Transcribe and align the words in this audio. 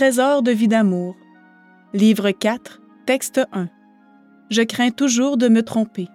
trésor 0.00 0.42
de 0.42 0.50
vie 0.50 0.66
d'amour. 0.66 1.14
Livre 1.92 2.30
4, 2.30 2.80
texte 3.04 3.42
1. 3.52 3.68
Je 4.48 4.62
crains 4.62 4.92
toujours 4.92 5.36
de 5.36 5.46
me 5.48 5.62
tromper. 5.62 6.08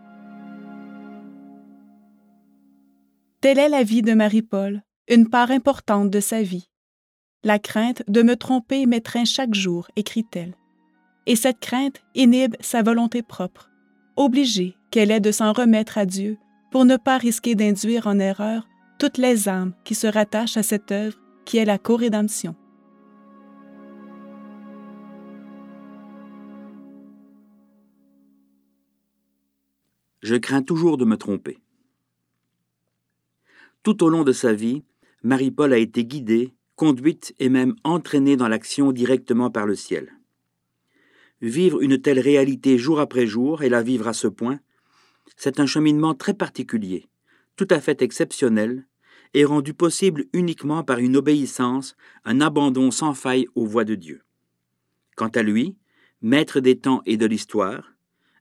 Telle 3.42 3.60
est 3.60 3.70
la 3.70 3.84
vie 3.84 4.02
de 4.02 4.14
Marie-Paul, 4.16 4.82
une 5.08 5.30
part 5.30 5.52
importante 5.52 6.10
de 6.10 6.20
sa 6.20 6.42
vie. 6.42 6.68
La 7.44 7.60
crainte 7.60 8.02
de 8.08 8.24
me 8.24 8.36
tromper 8.36 8.88
m'étreint 8.88 9.24
chaque 9.24 9.54
jour, 9.54 9.88
écrit-elle. 9.96 10.56
Et 11.28 11.36
cette 11.36 11.60
crainte 11.60 12.02
inhibe 12.16 12.56
sa 12.62 12.82
volonté 12.82 13.22
propre, 13.22 13.70
obligée 14.16 14.76
qu'elle 14.90 15.12
est 15.12 15.20
de 15.20 15.32
s'en 15.32 15.54
remettre 15.54 16.00
à 16.00 16.08
Dieu 16.08 16.40
pour 16.72 16.86
ne 16.86 16.98
pas 16.98 17.20
risquer 17.20 17.54
d'induire 17.54 18.08
en 18.08 18.18
erreur 18.18 18.68
toutes 18.98 19.20
les 19.20 19.48
âmes 19.48 19.74
qui 19.84 19.94
se 19.94 20.08
rattachent 20.08 20.58
à 20.58 20.64
cette 20.64 20.92
œuvre 20.92 21.20
qui 21.46 21.60
est 21.60 21.66
la 21.66 21.78
co-rédemption. 21.78 22.56
Je 30.26 30.34
crains 30.38 30.64
toujours 30.64 30.98
de 30.98 31.06
me 31.06 31.18
tromper. 31.18 31.60
Tout 33.84 34.04
au 34.04 34.10
long 34.10 34.24
de 34.24 34.32
sa 34.32 34.56
vie, 34.56 34.84
Marie-Paul 35.22 35.72
a 35.72 35.78
été 35.78 36.04
guidée, 36.04 36.56
conduite 36.76 37.36
et 37.38 37.48
même 37.48 37.76
entraînée 37.84 38.36
dans 38.36 38.48
l'action 38.48 38.92
directement 38.92 39.52
par 39.52 39.68
le 39.68 39.76
ciel. 39.76 40.18
Vivre 41.42 41.80
une 41.80 42.02
telle 42.02 42.20
réalité 42.20 42.80
jour 42.80 43.00
après 43.00 43.28
jour 43.28 43.62
et 43.62 43.70
la 43.70 43.84
vivre 43.84 44.08
à 44.08 44.14
ce 44.14 44.28
point, 44.28 44.60
c'est 45.38 45.60
un 45.60 45.68
cheminement 45.68 46.16
très 46.16 46.34
particulier, 46.34 47.08
tout 47.56 47.68
à 47.70 47.80
fait 47.80 48.02
exceptionnel, 48.02 48.88
et 49.36 49.46
rendu 49.46 49.76
possible 49.76 50.26
uniquement 50.34 50.84
par 50.84 50.98
une 50.98 51.18
obéissance, 51.18 51.96
un 52.24 52.42
abandon 52.42 52.90
sans 52.90 53.14
faille 53.14 53.46
aux 53.54 53.68
voies 53.68 53.86
de 53.86 53.94
Dieu. 53.94 54.24
Quant 55.16 55.30
à 55.36 55.44
lui, 55.44 55.78
maître 56.24 56.62
des 56.62 56.80
temps 56.80 57.04
et 57.06 57.16
de 57.16 57.28
l'histoire, 57.28 57.94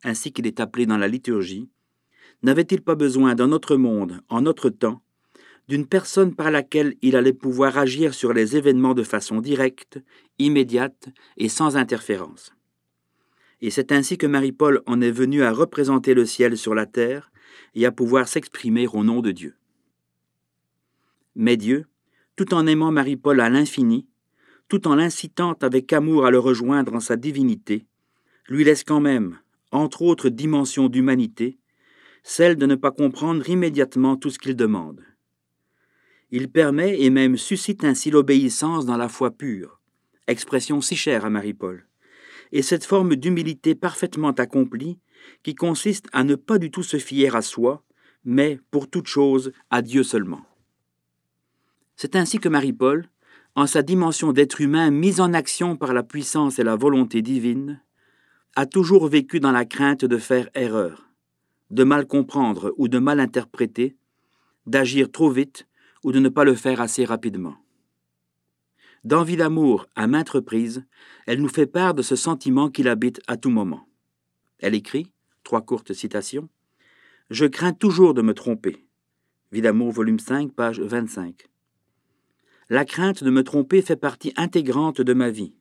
ainsi 0.02 0.32
qu'il 0.32 0.46
est 0.46 0.60
appelé 0.60 0.86
dans 0.86 0.98
la 0.98 1.08
liturgie, 1.08 1.68
n'avait-il 2.44 2.82
pas 2.82 2.94
besoin 2.94 3.34
d'un 3.34 3.52
autre 3.52 3.76
monde, 3.76 4.20
en 4.28 4.42
notre 4.42 4.68
temps, 4.68 5.00
d'une 5.66 5.86
personne 5.86 6.34
par 6.34 6.50
laquelle 6.50 6.94
il 7.00 7.16
allait 7.16 7.32
pouvoir 7.32 7.78
agir 7.78 8.12
sur 8.12 8.34
les 8.34 8.54
événements 8.54 8.92
de 8.92 9.02
façon 9.02 9.40
directe, 9.40 9.98
immédiate 10.38 11.08
et 11.38 11.48
sans 11.48 11.78
interférence? 11.78 12.52
Et 13.62 13.70
c'est 13.70 13.92
ainsi 13.92 14.18
que 14.18 14.26
Marie-Paul 14.26 14.82
en 14.84 15.00
est 15.00 15.10
venue 15.10 15.42
à 15.42 15.52
représenter 15.52 16.12
le 16.12 16.26
ciel 16.26 16.58
sur 16.58 16.74
la 16.74 16.84
terre 16.84 17.32
et 17.74 17.86
à 17.86 17.92
pouvoir 17.92 18.28
s'exprimer 18.28 18.86
au 18.88 19.02
nom 19.02 19.22
de 19.22 19.30
Dieu. 19.30 19.54
Mais 21.34 21.56
Dieu, 21.56 21.86
tout 22.36 22.52
en 22.52 22.66
aimant 22.66 22.92
Marie-Paul 22.92 23.40
à 23.40 23.48
l'infini, 23.48 24.06
tout 24.68 24.86
en 24.86 24.96
l'incitant 24.96 25.56
avec 25.62 25.94
amour 25.94 26.26
à 26.26 26.30
le 26.30 26.38
rejoindre 26.38 26.94
en 26.94 27.00
sa 27.00 27.16
divinité, 27.16 27.86
lui 28.48 28.64
laisse 28.64 28.84
quand 28.84 29.00
même, 29.00 29.38
entre 29.72 30.02
autres 30.02 30.28
dimensions 30.28 30.88
d'humanité, 30.90 31.58
celle 32.24 32.56
de 32.56 32.66
ne 32.66 32.74
pas 32.74 32.90
comprendre 32.90 33.48
immédiatement 33.48 34.16
tout 34.16 34.30
ce 34.30 34.38
qu'il 34.38 34.56
demande. 34.56 35.04
Il 36.30 36.50
permet 36.50 37.00
et 37.00 37.10
même 37.10 37.36
suscite 37.36 37.84
ainsi 37.84 38.10
l'obéissance 38.10 38.86
dans 38.86 38.96
la 38.96 39.10
foi 39.10 39.30
pure, 39.30 39.78
expression 40.26 40.80
si 40.80 40.96
chère 40.96 41.26
à 41.26 41.30
Marie-Paul, 41.30 41.86
et 42.50 42.62
cette 42.62 42.86
forme 42.86 43.14
d'humilité 43.14 43.74
parfaitement 43.74 44.30
accomplie 44.30 44.98
qui 45.42 45.54
consiste 45.54 46.06
à 46.12 46.24
ne 46.24 46.34
pas 46.34 46.58
du 46.58 46.70
tout 46.70 46.82
se 46.82 46.96
fier 46.96 47.36
à 47.36 47.42
soi, 47.42 47.84
mais, 48.24 48.58
pour 48.70 48.88
toute 48.88 49.06
chose, 49.06 49.52
à 49.70 49.82
Dieu 49.82 50.02
seulement. 50.02 50.44
C'est 51.96 52.16
ainsi 52.16 52.38
que 52.38 52.48
Marie-Paul, 52.48 53.08
en 53.54 53.66
sa 53.66 53.82
dimension 53.82 54.32
d'être 54.32 54.62
humain 54.62 54.90
mise 54.90 55.20
en 55.20 55.34
action 55.34 55.76
par 55.76 55.92
la 55.92 56.02
puissance 56.02 56.58
et 56.58 56.64
la 56.64 56.74
volonté 56.74 57.20
divine, 57.20 57.82
a 58.56 58.64
toujours 58.64 59.08
vécu 59.08 59.40
dans 59.40 59.52
la 59.52 59.66
crainte 59.66 60.04
de 60.04 60.18
faire 60.18 60.48
erreur, 60.54 61.13
de 61.70 61.84
mal 61.84 62.06
comprendre 62.06 62.74
ou 62.76 62.88
de 62.88 62.98
mal 62.98 63.20
interpréter, 63.20 63.96
d'agir 64.66 65.10
trop 65.10 65.30
vite 65.30 65.66
ou 66.02 66.12
de 66.12 66.20
ne 66.20 66.28
pas 66.28 66.44
le 66.44 66.54
faire 66.54 66.80
assez 66.80 67.04
rapidement. 67.04 67.56
D'envie 69.04 69.36
d'amour 69.36 69.86
à 69.96 70.06
maintes 70.06 70.30
reprises, 70.30 70.84
elle 71.26 71.40
nous 71.40 71.48
fait 71.48 71.66
part 71.66 71.94
de 71.94 72.02
ce 72.02 72.16
sentiment 72.16 72.70
qui 72.70 72.82
l'habite 72.82 73.20
à 73.26 73.36
tout 73.36 73.50
moment. 73.50 73.86
Elle 74.60 74.74
écrit, 74.74 75.12
trois 75.42 75.62
courtes 75.62 75.92
citations, 75.92 76.48
Je 77.30 77.46
crains 77.46 77.72
toujours 77.72 78.12
de 78.14 78.22
me 78.22 78.34
tromper. 78.34 78.86
Vie 79.50 79.62
volume 79.62 80.18
5, 80.18 80.52
page 80.52 80.80
25. 80.80 81.48
La 82.70 82.84
crainte 82.84 83.22
de 83.22 83.30
me 83.30 83.42
tromper 83.42 83.82
fait 83.82 83.96
partie 83.96 84.32
intégrante 84.36 85.00
de 85.00 85.14
ma 85.14 85.30
vie. 85.30 85.54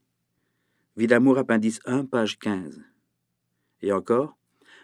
Vie 0.95 1.13
appendice 1.13 1.79
1, 1.85 2.05
page 2.05 2.39
15. 2.39 2.81
Et 3.81 3.91
encore, 3.91 4.37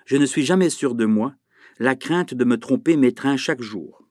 je 0.09 0.18
ne 0.18 0.25
suis 0.25 0.44
jamais 0.44 0.72
sûr 0.72 0.96
de 0.96 1.06
moi, 1.06 1.36
la 1.78 1.96
crainte 1.96 2.34
de 2.34 2.44
me 2.44 2.58
tromper 2.58 2.97
m'étreint 2.97 3.38
chaque 3.38 3.62
jour. 3.62 4.02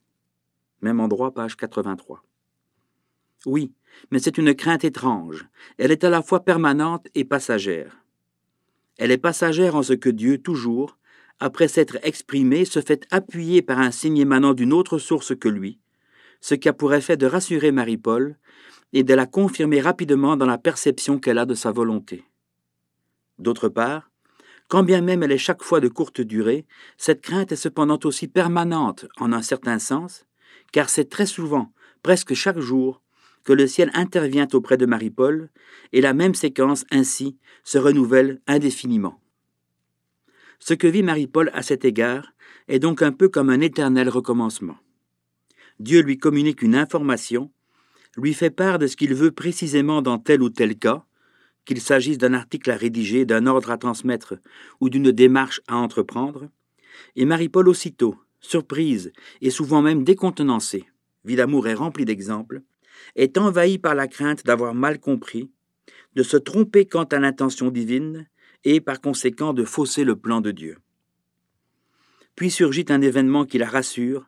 Même 0.81 1.01
endroit, 1.01 1.35
page 1.35 1.57
83. 1.57 2.23
Oui, 3.47 3.73
mais 4.13 4.21
c'est 4.21 4.39
une 4.39 4.55
crainte 4.55 4.85
étrange. 4.85 5.49
Elle 5.77 5.91
est 5.91 6.05
à 6.05 6.11
la 6.11 6.23
fois 6.23 6.45
permanente 6.45 7.09
et 7.17 7.25
passagère. 7.25 8.05
Elle 8.97 9.11
est 9.11 9.19
passagère 9.19 9.75
en 9.75 9.83
ce 9.83 9.93
que 9.93 10.09
Dieu, 10.09 10.39
toujours, 10.39 10.99
après 11.41 11.67
s'être 11.67 11.99
exprimé, 12.05 12.65
se 12.65 12.81
fait 12.81 13.05
appuyer 13.11 13.61
par 13.61 13.81
un 13.81 13.91
signe 13.91 14.19
émanant 14.19 14.55
d'une 14.55 14.73
autre 14.73 14.99
source 14.99 15.35
que 15.35 15.49
lui, 15.49 15.81
ce 16.41 16.55
qui 16.55 16.69
a 16.69 16.73
pour 16.73 16.95
effet 16.95 17.17
de 17.17 17.27
rassurer 17.27 17.73
Marie-Paul 17.73 18.37
et 18.93 19.03
de 19.03 19.15
la 19.15 19.27
confirmer 19.27 19.81
rapidement 19.81 20.37
dans 20.37 20.47
la 20.47 20.59
perception 20.59 21.19
qu'elle 21.19 21.39
a 21.39 21.45
de 21.45 21.55
sa 21.55 21.73
volonté. 21.73 22.23
D'autre 23.41 23.69
part, 23.69 24.13
quand 24.69 24.83
bien 24.83 25.01
même 25.01 25.23
elle 25.23 25.33
est 25.33 25.39
chaque 25.39 25.63
fois 25.63 25.81
de 25.81 25.89
courte 25.89 26.21
durée, 26.21 26.67
cette 26.97 27.23
crainte 27.23 27.53
est 27.53 27.57
cependant 27.57 27.99
aussi 28.05 28.29
permanente 28.29 29.07
en 29.19 29.33
un 29.33 29.43
certain 29.43 29.79
sens, 29.79 30.27
car 30.73 30.89
c'est 30.91 31.09
très 31.09 31.27
souvent, 31.27 31.73
presque 32.03 32.35
chaque 32.35 32.61
jour, 32.61 33.03
que 33.45 33.55
le 33.55 33.67
ciel 33.67 33.91
intervient 33.95 34.47
auprès 34.53 34.77
de 34.77 34.85
Marie-Paul, 34.85 35.49
et 35.93 36.03
la 36.03 36.13
même 36.13 36.35
séquence 36.35 36.85
ainsi 36.91 37.39
se 37.65 37.79
renouvelle 37.79 38.41
indéfiniment. 38.47 39.23
Ce 40.59 40.75
que 40.75 40.87
vit 40.87 41.03
Marie-Paul 41.03 41.51
à 41.55 41.63
cet 41.63 41.85
égard 41.85 42.35
est 42.67 42.79
donc 42.79 43.01
un 43.01 43.13
peu 43.13 43.29
comme 43.29 43.49
un 43.49 43.61
éternel 43.61 44.11
recommencement. 44.11 44.77
Dieu 45.81 46.03
lui 46.03 46.19
communique 46.19 46.61
une 46.61 46.75
information, 46.75 47.51
lui 48.17 48.35
fait 48.35 48.51
part 48.51 48.79
de 48.79 48.87
ce 48.87 48.97
qu'il 48.97 49.15
veut 49.15 49.31
précisément 49.31 50.03
dans 50.03 50.19
tel 50.19 50.43
ou 50.43 50.51
tel 50.51 50.77
cas, 50.77 51.07
qu'il 51.69 51.83
s'agisse 51.83 52.17
d'un 52.17 52.33
article 52.33 52.71
à 52.71 52.77
rédiger, 52.77 53.27
d'un 53.27 53.47
ordre 53.47 53.71
à 53.71 53.77
transmettre 53.77 54.37
ou 54.81 54.89
d'une 54.89 55.13
démarche 55.13 55.61
à 55.69 55.77
entreprendre, 55.77 56.49
et 57.15 57.27
Marie-Paul 57.27 57.69
aussitôt, 57.69 58.17
surprise 58.41 59.13
et 59.43 59.51
souvent 59.51 59.83
même 59.83 60.03
décontenancée, 60.03 60.87
d'amour 61.27 61.69
est 61.69 61.75
rempli 61.75 62.07
d'exemples, 62.07 62.63
est 63.17 63.37
envahie 63.37 63.77
par 63.77 63.95
la 63.95 64.09
crainte 64.09 64.47
d'avoir 64.47 64.75
mal 64.75 64.99
compris, 64.99 65.51
de 66.15 66.23
se 66.23 66.39
tromper 66.39 66.87
quant 66.87 67.05
à 67.05 67.19
l'intention 67.19 67.71
divine 67.71 68.27
et 68.65 68.81
par 68.81 69.03
conséquent 69.03 69.53
de 69.53 69.65
fausser 69.65 70.05
le 70.05 70.17
plan 70.17 70.41
de 70.41 70.53
Dieu. 70.53 70.79
Puis 72.35 72.51
surgit 72.51 72.87
un 72.89 73.03
événement 73.03 73.45
qui 73.45 73.59
la 73.59 73.69
rassure 73.69 74.27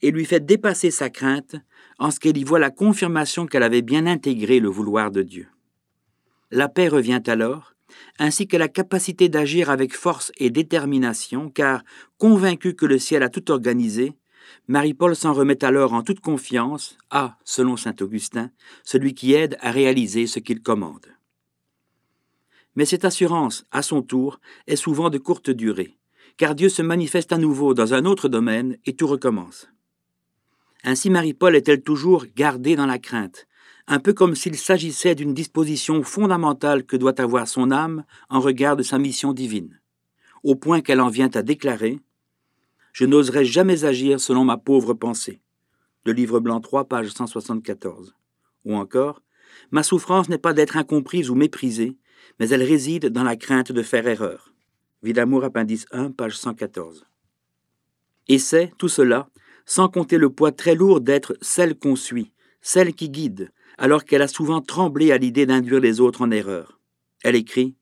et 0.00 0.10
lui 0.10 0.24
fait 0.24 0.40
dépasser 0.40 0.90
sa 0.90 1.10
crainte 1.10 1.54
en 1.98 2.10
ce 2.10 2.18
qu'elle 2.18 2.38
y 2.38 2.44
voit 2.44 2.58
la 2.58 2.70
confirmation 2.70 3.46
qu'elle 3.46 3.62
avait 3.62 3.82
bien 3.82 4.06
intégré 4.06 4.58
le 4.58 4.70
vouloir 4.70 5.10
de 5.10 5.20
Dieu. 5.20 5.48
La 6.50 6.68
paix 6.68 6.88
revient 6.88 7.22
alors, 7.26 7.74
ainsi 8.18 8.48
que 8.48 8.56
la 8.56 8.68
capacité 8.68 9.28
d'agir 9.28 9.70
avec 9.70 9.94
force 9.94 10.32
et 10.38 10.50
détermination, 10.50 11.50
car, 11.50 11.82
convaincue 12.16 12.74
que 12.74 12.86
le 12.86 12.98
ciel 12.98 13.22
a 13.22 13.28
tout 13.28 13.50
organisé, 13.50 14.14
Marie-Paul 14.66 15.14
s'en 15.14 15.32
remet 15.32 15.62
alors 15.64 15.92
en 15.92 16.02
toute 16.02 16.20
confiance 16.20 16.96
à, 17.10 17.36
selon 17.44 17.76
saint 17.76 17.94
Augustin, 18.00 18.50
celui 18.82 19.14
qui 19.14 19.34
aide 19.34 19.56
à 19.60 19.70
réaliser 19.70 20.26
ce 20.26 20.38
qu'il 20.38 20.62
commande. 20.62 21.06
Mais 22.76 22.84
cette 22.84 23.04
assurance, 23.04 23.66
à 23.70 23.82
son 23.82 24.02
tour, 24.02 24.40
est 24.66 24.76
souvent 24.76 25.10
de 25.10 25.18
courte 25.18 25.50
durée, 25.50 25.98
car 26.36 26.54
Dieu 26.54 26.68
se 26.68 26.82
manifeste 26.82 27.32
à 27.32 27.38
nouveau 27.38 27.74
dans 27.74 27.92
un 27.92 28.04
autre 28.04 28.28
domaine 28.28 28.76
et 28.86 28.94
tout 28.94 29.06
recommence. 29.06 29.68
Ainsi 30.84 31.10
Marie-Paul 31.10 31.56
est-elle 31.56 31.82
toujours 31.82 32.24
gardée 32.36 32.76
dans 32.76 32.86
la 32.86 32.98
crainte, 32.98 33.47
un 33.90 34.00
peu 34.00 34.12
comme 34.12 34.34
s'il 34.34 34.56
s'agissait 34.56 35.14
d'une 35.14 35.32
disposition 35.32 36.02
fondamentale 36.02 36.84
que 36.84 36.96
doit 36.96 37.18
avoir 37.20 37.48
son 37.48 37.70
âme 37.70 38.04
en 38.28 38.38
regard 38.38 38.76
de 38.76 38.82
sa 38.82 38.98
mission 38.98 39.32
divine, 39.32 39.80
au 40.44 40.54
point 40.54 40.82
qu'elle 40.82 41.00
en 41.00 41.08
vient 41.08 41.30
à 41.34 41.42
déclarer 41.42 41.98
Je 42.92 43.06
n'oserais 43.06 43.46
jamais 43.46 43.84
agir 43.84 44.20
selon 44.20 44.44
ma 44.44 44.58
pauvre 44.58 44.92
pensée. 44.92 45.40
Le 46.04 46.12
livre 46.12 46.38
blanc 46.38 46.60
3, 46.60 46.84
page 46.84 47.08
174. 47.08 48.14
Ou 48.66 48.74
encore 48.74 49.22
Ma 49.70 49.82
souffrance 49.82 50.28
n'est 50.28 50.38
pas 50.38 50.52
d'être 50.52 50.76
incomprise 50.76 51.30
ou 51.30 51.34
méprisée, 51.34 51.96
mais 52.38 52.50
elle 52.50 52.62
réside 52.62 53.06
dans 53.06 53.24
la 53.24 53.36
crainte 53.36 53.72
de 53.72 53.82
faire 53.82 54.06
erreur. 54.06 54.52
Vie 55.02 55.14
d'amour, 55.14 55.44
appendice 55.44 55.86
1, 55.92 56.10
page 56.10 56.36
114. 56.36 57.06
Et 58.28 58.38
c'est, 58.38 58.70
tout 58.76 58.88
cela, 58.88 59.30
sans 59.64 59.88
compter 59.88 60.18
le 60.18 60.28
poids 60.28 60.52
très 60.52 60.74
lourd 60.74 61.00
d'être 61.00 61.38
celle 61.40 61.78
qu'on 61.78 61.96
suit, 61.96 62.32
celle 62.60 62.94
qui 62.94 63.08
guide, 63.08 63.50
alors 63.76 64.04
qu'elle 64.04 64.22
a 64.22 64.28
souvent 64.28 64.60
tremblé 64.60 65.12
à 65.12 65.18
l'idée 65.18 65.46
d'induire 65.46 65.80
les 65.80 66.00
autres 66.00 66.22
en 66.22 66.30
erreur. 66.30 66.80
Elle 67.22 67.36
écrit 67.36 67.74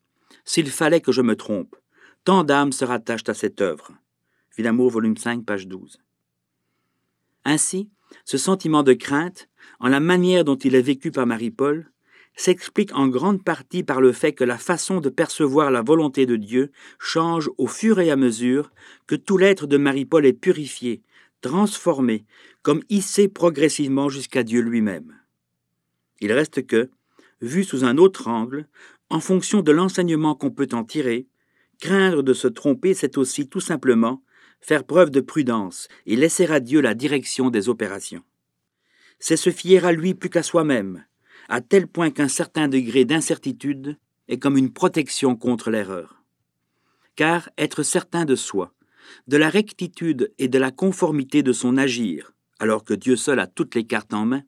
S'il 0.45 0.71
fallait 0.71 1.01
que 1.01 1.13
je 1.13 1.23
me 1.23 1.37
trompe, 1.37 1.77
tant 2.25 2.45
d'âmes 2.45 2.73
se 2.73 2.85
rattachent 2.85 3.29
à 3.29 3.35
cette 3.35 3.61
œuvre. 3.61 3.93
Villamour, 4.57 4.91
volume 4.91 5.17
5, 5.17 5.45
page 5.45 5.69
12. 5.69 5.99
Ainsi, 7.45 7.91
ce 8.25 8.39
sentiment 8.39 8.83
de 8.83 8.95
crainte, 8.95 9.49
en 9.81 9.89
la 9.89 10.01
manière 10.01 10.45
dont 10.45 10.57
il 10.57 10.75
est 10.75 10.83
vécu 10.83 11.11
par 11.11 11.27
Marie-Paul, 11.27 11.91
s'explique 12.37 12.95
en 12.95 13.09
grande 13.09 13.43
partie 13.43 13.83
par 13.83 14.01
le 14.01 14.13
fait 14.13 14.33
que 14.33 14.45
la 14.45 14.59
façon 14.59 15.01
de 15.01 15.09
percevoir 15.09 15.71
la 15.71 15.83
volonté 15.83 16.27
de 16.27 16.37
Dieu 16.37 16.71
change 16.99 17.51
au 17.57 17.67
fur 17.67 17.99
et 17.99 18.11
à 18.11 18.17
mesure 18.17 18.71
que 19.07 19.15
tout 19.15 19.39
l'être 19.39 19.67
de 19.67 19.79
Marie-Paul 19.79 20.27
est 20.27 20.33
purifié, 20.33 21.03
transformé, 21.41 22.25
comme 22.63 22.83
hissé 22.89 23.29
progressivement 23.29 24.09
jusqu'à 24.09 24.43
Dieu 24.43 24.61
lui-même. 24.61 25.15
Il 26.21 26.33
reste 26.33 26.67
que, 26.67 26.91
vu 27.41 27.65
sous 27.65 27.85
un 27.85 27.99
autre 27.99 28.29
angle, 28.29 28.67
en 29.11 29.21
fonction 29.21 29.63
de 29.63 29.73
l'enseignement 29.73 30.35
qu'on 30.35 30.51
peut 30.51 30.69
en 30.73 30.85
tirer, 30.85 31.27
craindre 31.81 32.23
de 32.23 32.33
se 32.33 32.49
tromper, 32.49 32.95
c'est 32.95 33.19
aussi 33.19 33.49
tout 33.49 33.61
simplement 33.61 34.23
faire 34.61 34.85
preuve 34.85 35.11
de 35.11 35.21
prudence 35.21 35.89
et 36.07 36.17
laisser 36.17 36.47
à 36.47 36.61
Dieu 36.61 36.81
la 36.81 36.95
direction 36.95 37.51
des 37.51 37.69
opérations. 37.69 38.23
C'est 39.19 39.37
se 39.37 39.51
fier 39.51 39.85
à 39.85 39.93
lui 39.93 40.15
plus 40.15 40.31
qu'à 40.31 40.43
soi-même, 40.43 41.05
à 41.49 41.61
tel 41.61 41.87
point 41.87 42.11
qu'un 42.11 42.29
certain 42.29 42.69
degré 42.69 43.05
d'incertitude 43.05 43.97
est 44.29 44.39
comme 44.39 44.57
une 44.57 44.73
protection 44.73 45.37
contre 45.37 45.71
l'erreur. 45.71 46.23
Car 47.15 47.49
être 47.57 47.83
certain 47.83 48.25
de 48.25 48.35
soi, 48.35 48.75
de 49.29 49.37
la 49.37 49.49
rectitude 49.49 50.33
et 50.39 50.49
de 50.49 50.59
la 50.59 50.71
conformité 50.71 51.43
de 51.43 51.53
son 51.53 51.77
agir, 51.77 52.33
alors 52.59 52.85
que 52.85 52.95
Dieu 52.95 53.17
seul 53.17 53.39
a 53.39 53.47
toutes 53.47 53.75
les 53.75 53.87
cartes 53.87 54.15
en 54.15 54.27
main, 54.27 54.43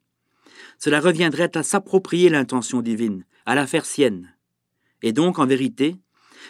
cela 0.79 1.01
reviendrait 1.01 1.57
à 1.57 1.63
s'approprier 1.63 2.29
l'intention 2.29 2.83
divine, 2.83 3.25
à 3.47 3.55
la 3.55 3.67
faire 3.67 3.87
sienne. 3.87 4.35
Et 5.03 5.13
donc, 5.13 5.39
en 5.39 5.47
vérité, 5.47 5.97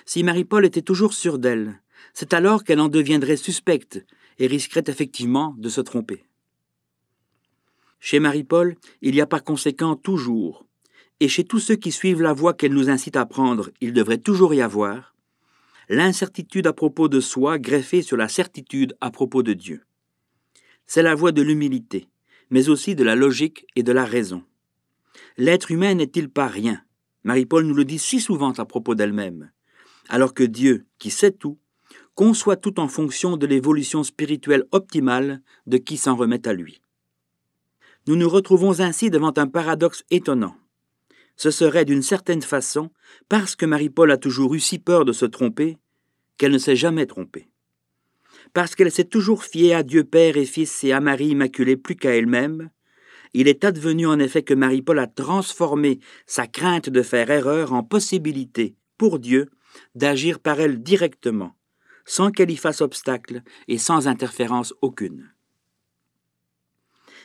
si 0.07 0.23
Marie-Paul 0.23 0.65
était 0.65 0.83
toujours 0.83 1.15
sûre 1.15 1.39
d'elle, 1.39 1.81
c'est 2.15 2.35
alors 2.35 2.65
qu'elle 2.65 2.81
en 2.81 2.89
deviendrait 2.89 3.37
suspecte 3.37 4.05
et 4.39 4.47
risquerait 4.47 4.85
effectivement 4.87 5.55
de 5.59 5.69
se 5.69 5.81
tromper. 5.81 6.25
Chez 8.01 8.21
Marie-Paul, 8.21 8.77
il 9.03 9.15
y 9.15 9.21
a 9.21 9.27
par 9.27 9.43
conséquent 9.43 9.97
toujours, 9.97 10.67
et 11.21 11.29
chez 11.29 11.45
tous 11.45 11.59
ceux 11.59 11.77
qui 11.77 11.91
suivent 11.91 12.23
la 12.23 12.33
voie 12.33 12.55
qu'elle 12.55 12.73
nous 12.73 12.91
incite 12.91 13.17
à 13.17 13.27
prendre, 13.27 13.71
il 13.81 13.93
devrait 13.93 14.19
toujours 14.19 14.55
y 14.55 14.63
avoir, 14.63 15.15
l'incertitude 15.89 16.67
à 16.67 16.73
propos 16.73 17.09
de 17.09 17.21
soi 17.21 17.59
greffée 17.59 18.03
sur 18.03 18.17
la 18.17 18.29
certitude 18.29 18.97
à 19.01 19.11
propos 19.11 19.43
de 19.43 19.53
Dieu. 19.53 19.85
C'est 20.87 21.03
la 21.03 21.15
voie 21.15 21.33
de 21.33 21.43
l'humilité, 21.43 22.09
mais 22.51 22.69
aussi 22.69 22.95
de 22.95 23.05
la 23.05 23.15
logique 23.15 23.67
et 23.77 23.83
de 23.83 23.93
la 23.93 24.05
raison. 24.05 24.43
L'être 25.37 25.71
humain 25.71 25.95
n'est-il 25.95 26.29
pas 26.29 26.47
rien? 26.47 26.83
Marie-Paul 27.25 27.65
nous 27.65 27.75
le 27.75 27.85
dit 27.85 27.99
si 27.99 28.21
souvent 28.21 28.53
à 28.53 28.65
propos 28.65 28.95
d'elle-même, 28.95 29.51
alors 30.09 30.35
que 30.35 30.45
Dieu, 30.45 30.87
qui 30.99 31.11
sait 31.11 31.33
tout, 31.33 31.59
conçoit 32.15 32.57
tout 32.57 32.81
en 32.81 32.89
fonction 32.89 33.37
de 33.37 33.47
l'évolution 33.47 34.03
spirituelle 34.03 34.65
optimale 34.73 35.43
de 35.67 35.77
qui 35.77 35.97
s'en 35.97 36.17
remet 36.17 36.49
à 36.49 36.53
lui. 36.53 36.81
Nous 38.07 38.17
nous 38.17 38.29
retrouvons 38.29 38.81
ainsi 38.81 39.11
devant 39.11 39.35
un 39.37 39.47
paradoxe 39.47 40.05
étonnant. 40.11 40.57
Ce 41.37 41.51
serait 41.51 41.85
d'une 41.85 42.03
certaine 42.03 42.43
façon 42.43 42.91
parce 43.29 43.55
que 43.55 43.67
Marie-Paul 43.67 44.11
a 44.11 44.17
toujours 44.17 44.55
eu 44.55 44.61
si 44.61 44.79
peur 44.79 45.05
de 45.05 45.13
se 45.13 45.27
tromper 45.27 45.79
qu'elle 46.39 46.53
ne 46.53 46.59
s'est 46.59 46.75
jamais 46.75 47.07
trompée. 47.07 47.49
Parce 48.55 48.75
qu'elle 48.75 48.91
s'est 48.91 49.05
toujours 49.05 49.45
fiée 49.45 49.75
à 49.75 49.83
Dieu 49.83 50.05
Père 50.05 50.37
et 50.37 50.45
Fils 50.45 50.85
et 50.85 50.93
à 50.93 51.01
Marie 51.01 51.29
Immaculée 51.29 51.77
plus 51.77 51.97
qu'à 51.97 52.17
elle-même, 52.17 52.71
il 53.35 53.49
est 53.49 53.65
advenu 53.65 54.07
en 54.07 54.19
effet 54.19 54.43
que 54.43 54.55
Marie-Paul 54.55 54.99
a 54.99 55.07
transformé 55.07 56.01
sa 56.27 56.47
crainte 56.47 56.89
de 56.89 57.03
faire 57.03 57.31
erreur 57.31 57.73
en 57.73 57.83
possibilité, 57.83 58.75
pour 58.97 59.19
Dieu, 59.19 59.51
d'agir 59.95 60.41
par 60.41 60.61
elle 60.61 60.83
directement, 60.83 61.55
sans 62.05 62.31
qu'elle 62.31 62.51
y 62.51 62.57
fasse 62.57 62.81
obstacle 62.81 63.43
et 63.69 63.79
sans 63.79 64.09
interférence 64.09 64.75
aucune. 64.81 65.31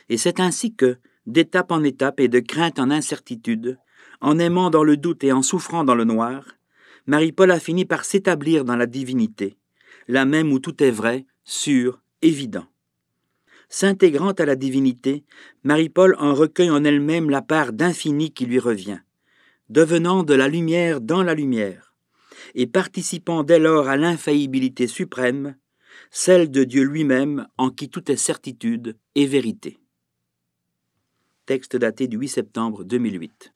Et 0.08 0.18
c'est 0.18 0.40
ainsi 0.40 0.74
que, 0.74 0.98
d'étape 1.26 1.72
en 1.72 1.82
étape 1.82 2.20
et 2.20 2.28
de 2.28 2.40
crainte 2.40 2.78
en 2.78 2.90
incertitude, 2.90 3.78
en 4.20 4.38
aimant 4.38 4.68
dans 4.68 4.84
le 4.84 4.96
doute 4.96 5.24
et 5.24 5.32
en 5.32 5.42
souffrant 5.42 5.84
dans 5.84 5.94
le 5.94 6.04
noir, 6.04 6.44
Marie-Paul 7.06 7.50
a 7.50 7.60
fini 7.60 7.84
par 7.84 8.04
s'établir 8.04 8.64
dans 8.64 8.76
la 8.76 8.86
divinité, 8.86 9.56
la 10.08 10.24
même 10.24 10.52
où 10.52 10.58
tout 10.58 10.82
est 10.82 10.90
vrai, 10.90 11.26
sûr, 11.44 12.02
évident. 12.22 12.66
S'intégrant 13.68 14.32
à 14.32 14.44
la 14.44 14.56
divinité, 14.56 15.24
Marie-Paul 15.62 16.16
en 16.18 16.34
recueille 16.34 16.70
en 16.70 16.84
elle-même 16.84 17.30
la 17.30 17.42
part 17.42 17.72
d'infini 17.72 18.32
qui 18.32 18.46
lui 18.46 18.58
revient, 18.58 19.00
devenant 19.68 20.22
de 20.22 20.34
la 20.34 20.48
lumière 20.48 21.00
dans 21.00 21.22
la 21.22 21.34
lumière, 21.34 21.94
et 22.54 22.66
participant 22.66 23.42
dès 23.42 23.58
lors 23.58 23.88
à 23.88 23.96
l'infaillibilité 23.96 24.86
suprême, 24.86 25.56
celle 26.10 26.50
de 26.50 26.64
Dieu 26.64 26.84
lui-même 26.84 27.48
en 27.56 27.70
qui 27.70 27.88
tout 27.88 28.10
est 28.10 28.16
certitude 28.16 28.96
et 29.14 29.26
vérité. 29.26 29.80
Texte 31.46 31.76
daté 31.76 32.06
du 32.06 32.16
8 32.16 32.28
septembre 32.28 32.84
2008. 32.84 33.53